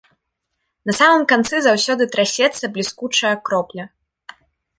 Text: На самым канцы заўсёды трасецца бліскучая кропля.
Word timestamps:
На 0.89 0.95
самым 0.99 1.21
канцы 1.33 1.55
заўсёды 1.65 2.03
трасецца 2.15 2.65
бліскучая 2.79 3.35
кропля. 3.51 3.85